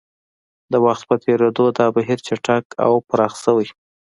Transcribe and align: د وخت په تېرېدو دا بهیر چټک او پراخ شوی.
د 0.71 0.73
وخت 0.85 1.03
په 1.09 1.15
تېرېدو 1.23 1.65
دا 1.77 1.87
بهیر 1.95 2.19
چټک 2.27 2.65
او 2.85 2.93
پراخ 3.09 3.33
شوی. 3.43 3.67